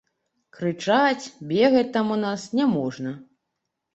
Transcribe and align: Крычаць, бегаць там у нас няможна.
Крычаць, 0.59 1.25
бегаць 1.51 1.93
там 1.97 2.07
у 2.17 2.19
нас 2.25 2.45
няможна. 2.61 3.11